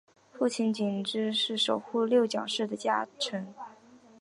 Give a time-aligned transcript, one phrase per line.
[0.33, 3.53] 父亲景之是守护六角氏的家臣。